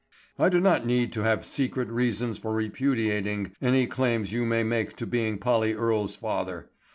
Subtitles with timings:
[0.39, 4.95] I do not need to have secret reasons for repudiating any claims you may make
[4.95, 6.71] to being Polly Earle's father.